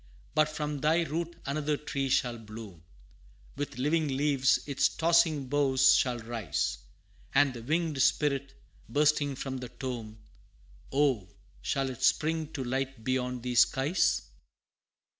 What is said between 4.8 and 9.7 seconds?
tossing boughs shall rise; And the winged spirit bursting from the